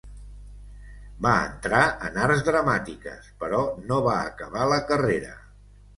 Va 1.25 1.33
entrar 1.49 1.81
en 2.09 2.17
Arts 2.29 2.41
Dramàtiques, 2.49 3.31
però 3.45 3.61
no 3.91 4.01
va 4.11 4.19
acabar 4.31 4.65
la 4.73 4.85
carrera. 4.93 5.37